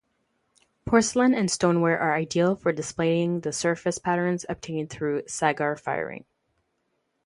Porcelain 0.83 1.35
and 1.35 1.51
stoneware 1.51 1.99
are 1.99 2.15
ideal 2.15 2.55
for 2.55 2.71
displaying 2.71 3.41
the 3.41 3.53
surface 3.53 3.99
patterns 3.99 4.47
obtained 4.49 4.89
through 4.89 5.21
saggar 5.27 5.75
firing. 5.79 6.25